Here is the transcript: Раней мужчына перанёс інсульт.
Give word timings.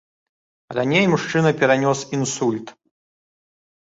Раней 0.77 1.05
мужчына 1.11 1.49
перанёс 1.61 1.99
інсульт. 2.21 2.67